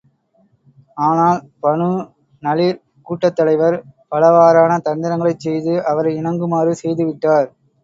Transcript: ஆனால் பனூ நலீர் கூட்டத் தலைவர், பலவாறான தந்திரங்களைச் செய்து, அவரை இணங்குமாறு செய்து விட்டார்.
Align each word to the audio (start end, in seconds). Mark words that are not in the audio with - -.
ஆனால் 0.97 1.35
பனூ 1.63 1.89
நலீர் 2.43 2.79
கூட்டத் 3.07 3.37
தலைவர், 3.39 3.77
பலவாறான 4.11 4.81
தந்திரங்களைச் 4.89 5.45
செய்து, 5.47 5.75
அவரை 5.85 6.13
இணங்குமாறு 6.17 6.75
செய்து 6.83 7.05
விட்டார். 7.05 7.49